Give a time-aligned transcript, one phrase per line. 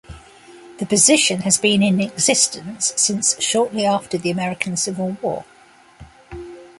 [0.79, 5.45] The position has been in existence since shortly after the American Civil War.